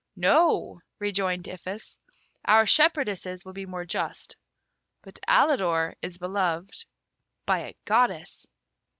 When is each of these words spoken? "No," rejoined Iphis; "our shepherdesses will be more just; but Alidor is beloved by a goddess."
"No," 0.15 0.81
rejoined 0.97 1.47
Iphis; 1.47 1.99
"our 2.43 2.65
shepherdesses 2.65 3.45
will 3.45 3.53
be 3.53 3.67
more 3.67 3.85
just; 3.85 4.35
but 5.03 5.19
Alidor 5.27 5.93
is 6.01 6.17
beloved 6.17 6.85
by 7.45 7.59
a 7.59 7.75
goddess." 7.85 8.47